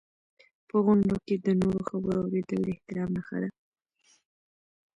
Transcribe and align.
په 0.67 0.75
غونډو 0.83 1.15
کې 1.25 1.35
د 1.45 1.47
نورو 1.61 1.81
خبرو 1.89 2.19
اورېدل 2.23 2.59
د 2.63 2.67
احترام 2.75 3.09
نښه 3.15 3.37
ده. 3.43 3.49